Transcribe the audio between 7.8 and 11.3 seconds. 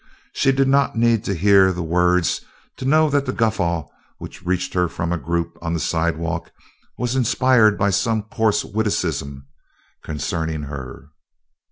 some coarse witticism concerning her.